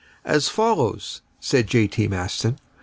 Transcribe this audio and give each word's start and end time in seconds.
"As 0.25 0.49
follows," 0.49 1.21
said 1.39 1.67
J. 1.67 1.85
T. 1.87 2.07
Maston. 2.07 2.57